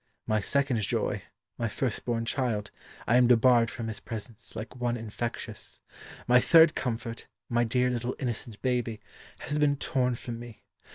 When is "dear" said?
7.65-7.91